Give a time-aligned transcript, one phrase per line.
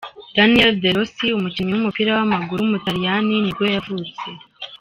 [0.35, 4.25] Daniel De Rossi, umukinnyi w’umupira w’amaguru w’umutaliyani nibwo yavutse.